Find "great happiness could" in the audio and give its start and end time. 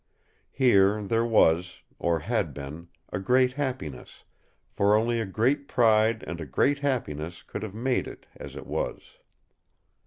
6.47-7.61